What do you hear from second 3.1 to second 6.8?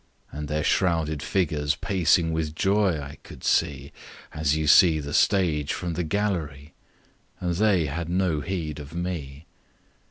could see As you see the stage from the gallery.